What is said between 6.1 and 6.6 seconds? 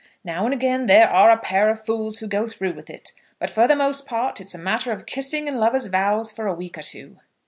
for a